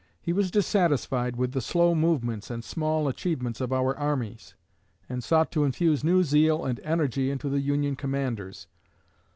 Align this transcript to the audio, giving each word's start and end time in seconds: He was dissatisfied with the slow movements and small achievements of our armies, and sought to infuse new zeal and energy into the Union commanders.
He 0.19 0.33
was 0.33 0.49
dissatisfied 0.49 1.35
with 1.35 1.51
the 1.51 1.61
slow 1.61 1.93
movements 1.93 2.49
and 2.49 2.63
small 2.63 3.07
achievements 3.07 3.61
of 3.61 3.71
our 3.71 3.95
armies, 3.95 4.55
and 5.07 5.23
sought 5.23 5.51
to 5.51 5.63
infuse 5.63 6.03
new 6.03 6.23
zeal 6.23 6.65
and 6.65 6.79
energy 6.79 7.29
into 7.29 7.49
the 7.49 7.61
Union 7.61 7.95
commanders. 7.95 8.65